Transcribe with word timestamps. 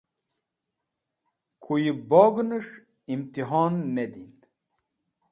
Kuyẽ 1.63 1.95
bognes̃h 2.09 2.75
imtihon 3.13 3.73
ne 3.93 4.05
din. 4.13 4.33